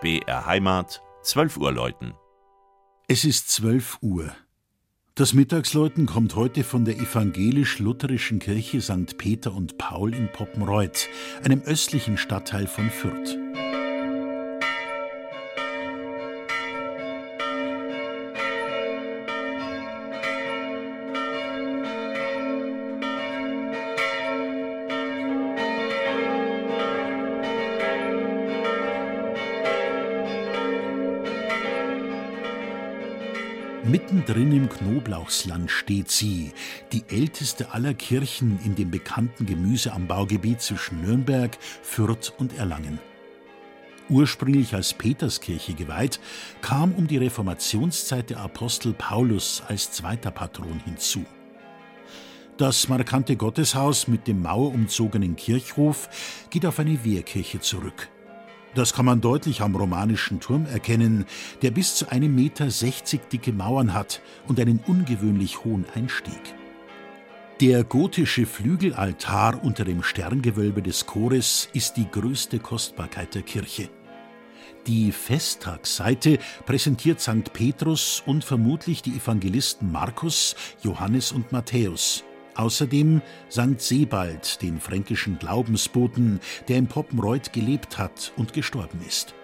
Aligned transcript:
BR 0.00 0.46
Heimat, 0.46 1.02
12 1.24 1.58
Uhr 1.58 1.72
läuten. 1.72 2.14
Es 3.06 3.26
ist 3.26 3.50
12 3.50 3.98
Uhr. 4.00 4.32
Das 5.14 5.34
Mittagsläuten 5.34 6.06
kommt 6.06 6.36
heute 6.36 6.64
von 6.64 6.86
der 6.86 6.96
evangelisch-lutherischen 6.96 8.38
Kirche 8.38 8.80
St. 8.80 9.18
Peter 9.18 9.52
und 9.54 9.76
Paul 9.76 10.14
in 10.14 10.32
Poppenreuth, 10.32 11.06
einem 11.44 11.60
östlichen 11.60 12.16
Stadtteil 12.16 12.66
von 12.66 12.88
Fürth. 12.88 13.39
Mittendrin 33.84 34.52
im 34.52 34.68
Knoblauchsland 34.68 35.70
steht 35.70 36.10
sie, 36.10 36.52
die 36.92 37.02
älteste 37.08 37.72
aller 37.72 37.94
Kirchen 37.94 38.60
in 38.62 38.74
dem 38.74 38.90
bekannten 38.90 39.46
Gemüseanbaugebiet 39.46 40.60
zwischen 40.60 41.00
Nürnberg, 41.00 41.56
Fürth 41.82 42.30
und 42.36 42.58
Erlangen. 42.58 42.98
Ursprünglich 44.10 44.74
als 44.74 44.92
Peterskirche 44.92 45.72
geweiht, 45.72 46.20
kam 46.60 46.92
um 46.92 47.06
die 47.06 47.16
Reformationszeit 47.16 48.28
der 48.28 48.40
Apostel 48.40 48.92
Paulus 48.92 49.62
als 49.66 49.92
zweiter 49.92 50.30
Patron 50.30 50.80
hinzu. 50.84 51.24
Das 52.58 52.88
markante 52.88 53.36
Gotteshaus 53.36 54.08
mit 54.08 54.26
dem 54.26 54.42
mauerumzogenen 54.42 55.36
Kirchhof 55.36 56.10
geht 56.50 56.66
auf 56.66 56.78
eine 56.78 57.02
Wehrkirche 57.02 57.60
zurück. 57.60 58.10
Das 58.74 58.94
kann 58.94 59.04
man 59.04 59.20
deutlich 59.20 59.62
am 59.62 59.74
romanischen 59.74 60.38
Turm 60.40 60.66
erkennen, 60.66 61.24
der 61.62 61.72
bis 61.72 61.96
zu 61.96 62.08
einem 62.08 62.34
Meter 62.34 62.68
dicke 63.32 63.52
Mauern 63.52 63.94
hat 63.94 64.22
und 64.46 64.60
einen 64.60 64.78
ungewöhnlich 64.86 65.64
hohen 65.64 65.84
Einstieg. 65.94 66.54
Der 67.60 67.84
gotische 67.84 68.46
Flügelaltar 68.46 69.62
unter 69.62 69.84
dem 69.84 70.02
Sterngewölbe 70.02 70.82
des 70.82 71.04
Chores 71.06 71.68
ist 71.74 71.96
die 71.96 72.10
größte 72.10 72.58
Kostbarkeit 72.58 73.34
der 73.34 73.42
Kirche. 73.42 73.90
Die 74.86 75.12
Festtagsseite 75.12 76.38
präsentiert 76.64 77.20
St. 77.20 77.52
Petrus 77.52 78.22
und 78.24 78.44
vermutlich 78.44 79.02
die 79.02 79.16
Evangelisten 79.16 79.92
Markus, 79.92 80.56
Johannes 80.82 81.32
und 81.32 81.52
Matthäus. 81.52 82.24
Außerdem 82.54 83.22
St. 83.50 83.80
Sebald, 83.80 84.62
den 84.62 84.80
fränkischen 84.80 85.38
Glaubensboten, 85.38 86.40
der 86.68 86.78
in 86.78 86.86
Poppenreuth 86.86 87.52
gelebt 87.52 87.98
hat 87.98 88.32
und 88.36 88.52
gestorben 88.52 89.00
ist. 89.06 89.34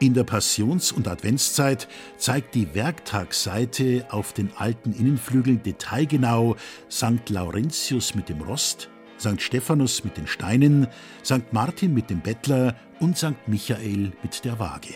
In 0.00 0.14
der 0.14 0.24
Passions- 0.24 0.92
und 0.92 1.08
Adventszeit 1.08 1.86
zeigt 2.16 2.54
die 2.54 2.74
Werktagsseite 2.74 4.06
auf 4.08 4.32
den 4.32 4.50
alten 4.56 4.94
Innenflügeln 4.94 5.62
detailgenau 5.62 6.56
St. 6.90 7.28
Laurentius 7.28 8.14
mit 8.14 8.30
dem 8.30 8.40
Rost, 8.40 8.88
St. 9.18 9.42
Stephanus 9.42 10.02
mit 10.02 10.16
den 10.16 10.26
Steinen, 10.26 10.88
St. 11.22 11.52
Martin 11.52 11.92
mit 11.92 12.08
dem 12.08 12.20
Bettler 12.20 12.76
und 12.98 13.18
St. 13.18 13.46
Michael 13.46 14.12
mit 14.22 14.42
der 14.46 14.58
Waage. 14.58 14.94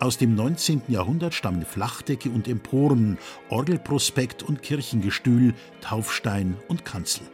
Aus 0.00 0.16
dem 0.16 0.36
19. 0.36 0.82
Jahrhundert 0.86 1.34
stammen 1.34 1.64
Flachdecke 1.64 2.30
und 2.30 2.46
Emporen, 2.46 3.18
Orgelprospekt 3.48 4.44
und 4.44 4.62
Kirchengestühl, 4.62 5.54
Taufstein 5.80 6.56
und 6.68 6.84
Kanzel. 6.84 7.26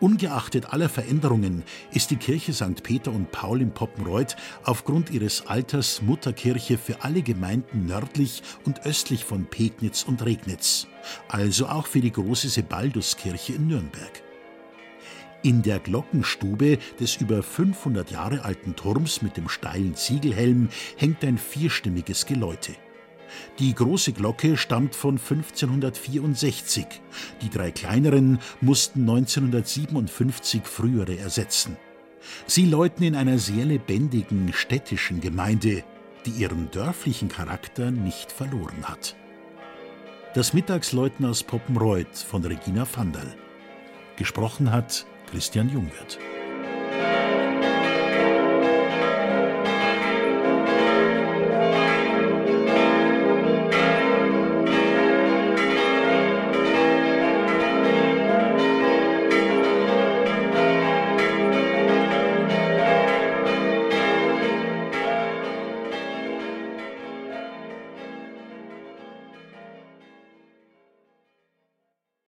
Ungeachtet 0.00 0.72
aller 0.72 0.88
Veränderungen 0.88 1.62
ist 1.92 2.10
die 2.10 2.16
Kirche 2.16 2.54
St. 2.54 2.82
Peter 2.82 3.12
und 3.12 3.30
Paul 3.30 3.60
in 3.60 3.72
Poppenreuth 3.72 4.36
aufgrund 4.64 5.10
ihres 5.10 5.46
Alters 5.46 6.00
Mutterkirche 6.02 6.78
für 6.78 7.04
alle 7.04 7.22
Gemeinden 7.22 7.86
nördlich 7.86 8.42
und 8.64 8.86
östlich 8.86 9.24
von 9.24 9.44
Pegnitz 9.44 10.02
und 10.02 10.24
Regnitz, 10.24 10.86
also 11.28 11.66
auch 11.66 11.86
für 11.86 12.00
die 12.00 12.12
große 12.12 12.48
Sebalduskirche 12.48 13.52
in 13.54 13.68
Nürnberg. 13.68 14.23
In 15.44 15.60
der 15.60 15.78
Glockenstube 15.78 16.78
des 16.98 17.16
über 17.16 17.42
500 17.42 18.10
Jahre 18.10 18.46
alten 18.46 18.76
Turms 18.76 19.20
mit 19.20 19.36
dem 19.36 19.50
steilen 19.50 19.94
Ziegelhelm 19.94 20.70
hängt 20.96 21.22
ein 21.22 21.36
vierstimmiges 21.36 22.24
Geläute. 22.24 22.72
Die 23.58 23.74
große 23.74 24.14
Glocke 24.14 24.56
stammt 24.56 24.94
von 24.94 25.18
1564. 25.18 26.86
Die 27.42 27.50
drei 27.50 27.72
kleineren 27.72 28.38
mussten 28.62 29.00
1957 29.00 30.62
frühere 30.64 31.18
ersetzen. 31.18 31.76
Sie 32.46 32.64
läuten 32.64 33.04
in 33.04 33.14
einer 33.14 33.38
sehr 33.38 33.66
lebendigen 33.66 34.50
städtischen 34.54 35.20
Gemeinde, 35.20 35.84
die 36.24 36.30
ihren 36.30 36.70
dörflichen 36.70 37.28
Charakter 37.28 37.90
nicht 37.90 38.32
verloren 38.32 38.84
hat. 38.84 39.14
Das 40.32 40.54
Mittagsläuten 40.54 41.26
aus 41.26 41.42
Poppenreuth 41.42 42.16
von 42.16 42.42
Regina 42.46 42.86
Vandal. 42.90 43.36
Gesprochen 44.16 44.72
hat 44.72 45.04
Christian 45.26 45.68
Jungwirth. 45.68 46.33